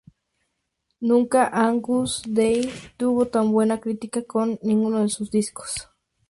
Nunca 1.09 1.41
Agnus 1.45 2.11
Dei 2.37 2.57
tuvo 2.97 3.27
tan 3.27 3.51
buena 3.51 3.79
crítica 3.79 4.23
con 4.23 4.57
ninguno 4.63 5.03
de 5.03 5.09
sus 5.09 5.29
discos. 5.29 5.89